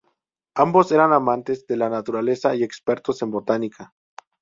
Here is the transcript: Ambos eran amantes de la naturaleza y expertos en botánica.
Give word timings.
Ambos 0.55 0.91
eran 0.91 1.13
amantes 1.13 1.67
de 1.67 1.77
la 1.77 1.87
naturaleza 1.87 2.55
y 2.55 2.63
expertos 2.63 3.21
en 3.21 3.29
botánica. 3.29 3.93